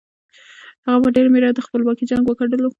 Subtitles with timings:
[0.85, 2.69] هغه په ډېر مېړانه د خپلواکۍ جنګ وګټلو.